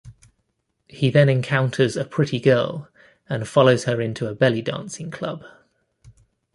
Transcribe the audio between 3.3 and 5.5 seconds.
follows her into a belly dancing club.